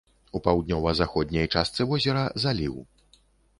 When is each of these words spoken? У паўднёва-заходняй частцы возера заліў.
У 0.37 0.39
паўднёва-заходняй 0.45 1.51
частцы 1.57 1.81
возера 1.93 2.25
заліў. 2.47 2.83